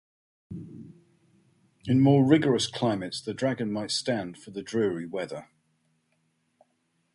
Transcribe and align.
In 1.85 1.99
more 1.99 2.25
rigorous 2.25 2.65
climates 2.65 3.21
the 3.21 3.35
dragon 3.35 3.71
might 3.71 3.91
stand 3.91 4.35
for 4.39 4.49
the 4.49 4.63
dreary 4.63 5.05
winter. 5.05 5.47